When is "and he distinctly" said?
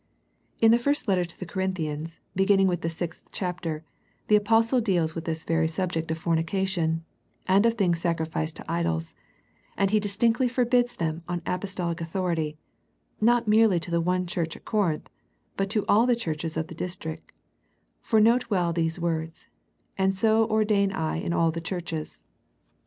9.77-10.47